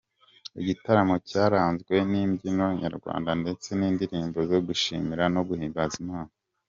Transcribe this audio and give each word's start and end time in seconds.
Igitaramo 0.61 1.15
cyaranzwe 1.29 1.95
n’imbyino 2.09 2.65
nyarwanda 2.81 3.31
ndetse 3.41 3.69
n’indirimbo 3.79 4.39
zo 4.49 4.59
gushimira 4.67 5.23
no 5.33 5.41
guhimbaza 5.47 5.95
Imana. 6.03 6.33